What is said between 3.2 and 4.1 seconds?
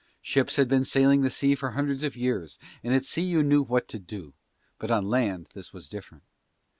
you knew what to